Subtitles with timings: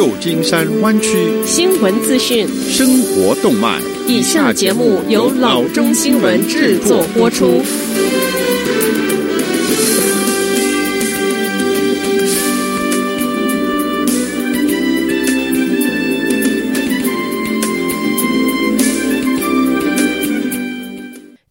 [0.00, 3.80] 旧金山湾区新闻资讯、生活动脉。
[4.06, 7.62] 以下节目由老中新闻制作播出。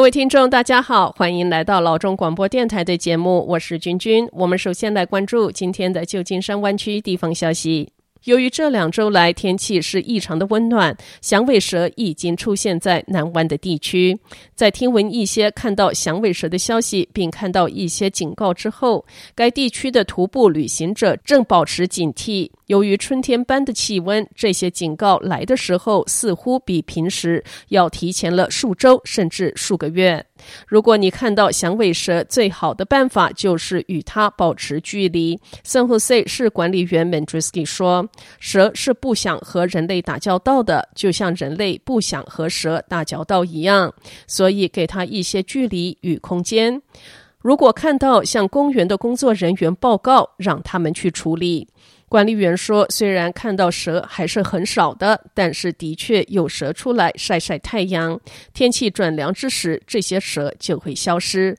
[0.00, 4.26] 各位听众，大家好，欢迎来到老中广播电台的节目，我是君君。
[4.32, 7.92] 我们首先来关注今天的旧金山湾区地方消息。
[8.24, 14.18] 由于这两周来天气是异常的温暖，响尾蛇已经出现在南湾的地区。
[14.54, 22.50] 在听闻一些看到响尾蛇的消息，并看到一些警告之后，该地区的徒步旅行者正保持警惕。
[22.66, 30.24] 由于春天般的气温，这些警告来的时候似乎比平时要提前了数周甚至数个月。
[30.66, 35.38] 如果你看到响尾蛇，最好的办法就是与它保持距离。
[35.64, 38.08] San Jose 市管理员 Mandrisky 说
[38.40, 43.92] ：“蛇是不想和人类打交道的，就像人类不想和蛇打交道一样，
[44.26, 46.80] 所以给它一些距离与空间。
[47.38, 51.68] 如果看到向公园的工作人员报告，让他们去处理。”
[52.10, 58.20] 管理员说：“虽然看到蛇还是很少的，但是的确有蛇出来晒晒太阳。
[58.52, 61.56] 天气转凉之时，这些蛇就会消失。”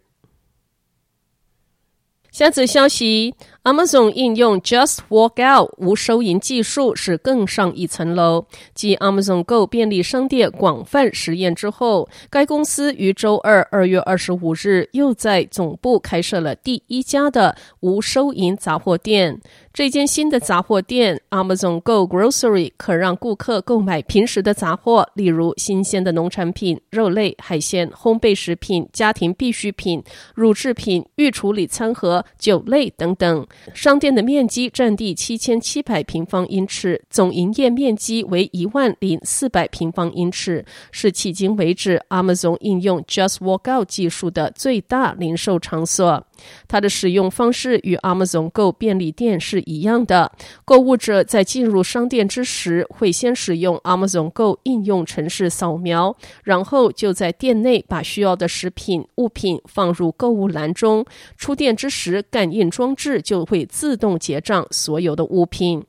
[2.31, 8.45] 下则消息：Amazon 应用 Just Walk Out 无收银技术是更上一层楼。
[8.73, 19.41] 继 Amazon Go 便利商店广泛实验之后，该公司于周二二月二十五日又在总部开设了第一家的无收银杂货店。
[19.73, 30.03] 这间新的杂货店 Amazon Go Grocery 可让顾客购买平时的杂货，例如新鲜的农产品、肉类、海鲜、烘焙食品、家庭必需品、
[30.36, 33.47] 乳制品、预处理餐盒、酒类等等。
[33.73, 46.28] 商店的面积占地七千七百平方英尺，总营业面积为一万零四百平方英尺，是迄今为止 Amazon 应用 Just Walk Out 技术的最大零售场所。
[46.68, 50.31] 它的使用方式与 Amazon Go 便利店是一样的。
[50.66, 61.06] 购物者在进入商店之时，会先使用 Amazon Go 应用程式扫描，然后就在店内把需要的食品物品放入购物篮中。
[61.38, 65.84] 出店之时，感应装置就会自动结账所有的物品。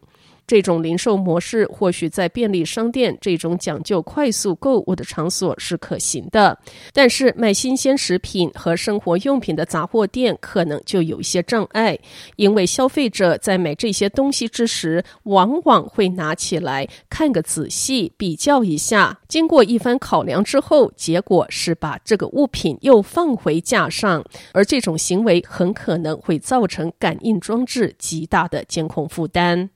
[0.46, 6.58] 这种零售模式或许在便利商店这种讲究快速购物的场所是可行的，
[6.92, 11.98] 但是卖新鲜食品和生活用品的杂货店可能就有一些障碍，
[12.36, 19.18] 因为消费者在买这些东西之时，往往会拿起来看个仔细，比较一下。
[19.28, 29.70] 经过一番考量之后，结果是把这个物品又放回架上，而这种行为很可能会造成感应装置极大的监控负担。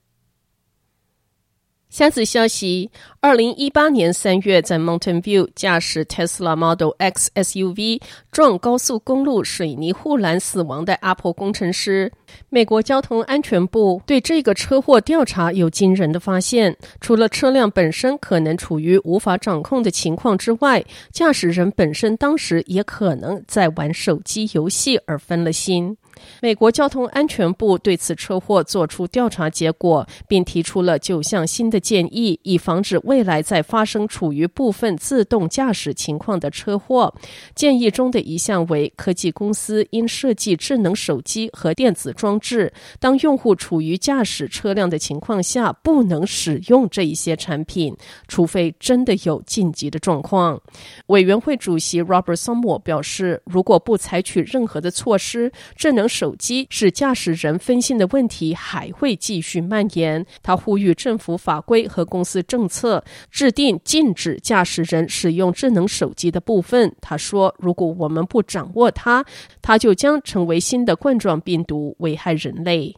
[1.88, 8.02] 下次消息：二零一八年三月，在 Mountain View 驾驶 Tesla Model X SUV
[8.32, 12.12] 撞高速公路水泥护栏死亡的 Apple 工程师，
[12.50, 16.76] 美国交通安全部对这个车祸调查有惊人的发现。
[17.00, 25.96] 除了车辆本身可能处于无法掌控的情况之外，驾驶人本身当时也可能在玩手机游戏而分了心。
[26.40, 37.14] 美国交通安全部对此车祸做出调查结果，并提出了九项新的建议，以防止未来再发生处于部分自动驾驶情况的车祸。
[37.54, 47.96] 建议中的一项为，科技公司应设计智能手机和电子装置，当用户处于驾驶车辆的情况下，不能使用这一些产品，
[48.28, 50.60] 除非真的有紧急的状况。
[51.06, 60.24] 委员会主席 Robert s o m m e r 表示，如果不采取任何的措施，智能手机使驾驶人分心的问题还会继续蔓延。
[60.42, 66.94] 他呼吁政府法规和公司政策制定禁止驾驶人使用智能手机的部分。
[67.00, 69.24] 他说：“如果我们不掌握它，
[69.62, 72.94] 它就将成为新的冠状病毒，危害人类。”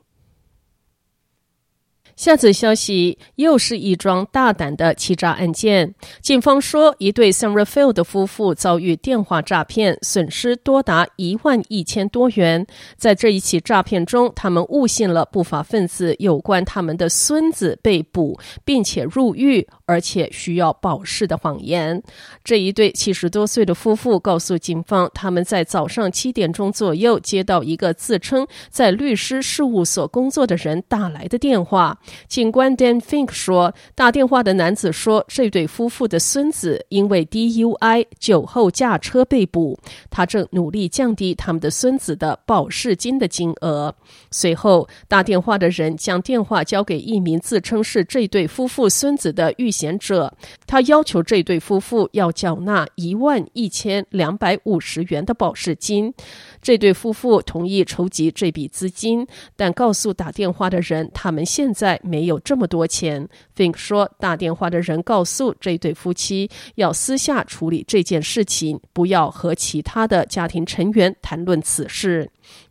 [2.17, 5.95] 下则消息，又是一桩大胆的欺诈案件。
[6.21, 12.67] 警方说，一对 San Rafael 的夫妇遭遇电话诈骗，损失多达一万一千多元。
[12.97, 22.03] 在这一起诈骗中，他们误信了不法分子有关他们的孙子被捕并且入狱，而且需要保释的谎言。
[22.43, 31.98] 这一对七十多岁的夫妇告诉警方，他们在早上七点钟左右接到一个自称在律师事务所工作的人打来的电话。
[32.27, 39.79] 警官 Dan Fink 说，打电话的男子说，这对夫妇的孙子因为 DUI 酒后驾车被捕，
[40.11, 43.95] 他正努力降低他们的孙子的保释金的金额。
[44.31, 50.33] 随后，打电话的人将电话交给一名自称是这对夫妇孙子的遇险者，
[50.67, 56.13] 他要求这对夫妇要缴纳一万一千两百五十元的保释金。
[56.61, 63.29] 这对夫妇同意筹集这笔资金，但告诉打电话的人，他们现在没有这么多钱。
[63.55, 72.29] Think 说，打电话的人告诉这对夫妻要私下处理这件事情，不要和其他的家庭成员谈论此事。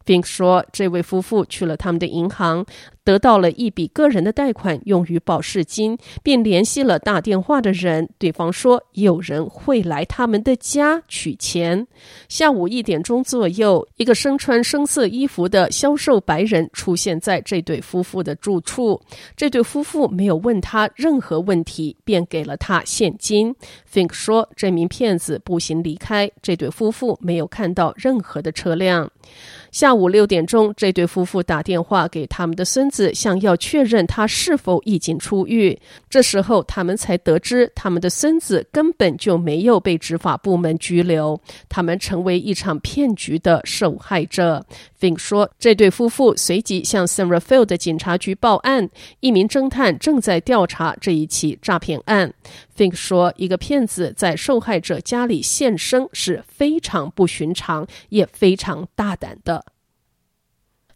[0.08, 2.66] Fink 说，这位夫妇去了他们的银行，
[3.04, 8.08] 得到了一笔个人的贷款用于保释金，并联系了打电话的人。
[8.18, 11.86] 对方说有人会来他们的家取钱。
[12.30, 19.02] 下午一点钟左右，一个身穿深色衣服的消瘦白人出现在这对夫妇的住处。
[19.36, 23.54] 这对夫妇没有问他任何问题，便给了他现金。
[23.94, 29.12] Fink 说，这名骗子步行离开，这对夫妇没有看到任何的车辆。
[29.72, 35.78] 下午午六点钟，这对夫妇打电话给他们的孙子，想要确认他是否已经出狱。
[36.10, 44.66] 这时候，他们才得知他们的孙子根本就没有被执法部门拘留，他们成为一场骗局的受害者。
[45.00, 48.90] Fink 说，这对夫妇随即向 San Rafael 的警察局报案，
[49.20, 52.34] 一名侦探正在调查这一起诈骗案。
[52.76, 59.64] Fink 说，一个骗子在受害者家里现身是非常不寻常，也非常大胆的。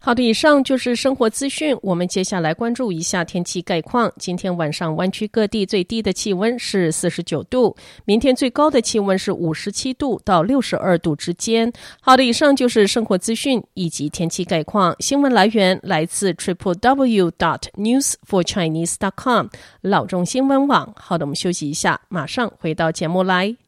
[0.03, 1.77] 好的，以上就是生活资讯。
[1.83, 4.11] 我们接下来关注一下天气概况。
[4.17, 11.71] 今天晚上湾区各地最低的气温是四十九度，明天最高的气温是五十七度到六十二度之间。
[12.01, 14.95] 好的，以上就是生活资讯以及天气概况。
[14.99, 19.49] 新闻来源来自 triple w dot news for chinese dot com
[19.81, 20.91] 老中新闻网。
[20.97, 23.55] 好的，我们休息一下，马上回到节目来。